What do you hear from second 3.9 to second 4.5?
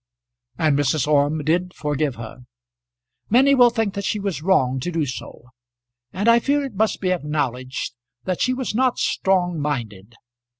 that she was